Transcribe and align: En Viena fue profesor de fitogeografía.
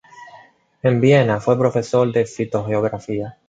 En 0.81 0.99
Viena 0.99 1.39
fue 1.39 1.59
profesor 1.59 2.11
de 2.11 2.25
fitogeografía. 2.25 3.37